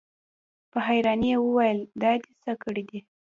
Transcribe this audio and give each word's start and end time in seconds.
په 0.71 0.77
حيرانۍ 0.87 1.27
يې 1.33 1.37
وويل: 1.45 1.79
دا 2.01 2.11
دې 2.21 2.31
څه 2.43 2.51
کړي؟ 2.63 2.83